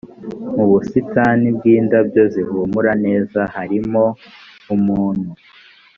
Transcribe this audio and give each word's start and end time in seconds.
mu 0.55 0.65
busitani 0.71 1.47
bw 1.55 1.63
indabyo 1.75 2.23
zihumura 2.33 2.91
neza 3.05 3.39
harimoumuntu 3.53 5.29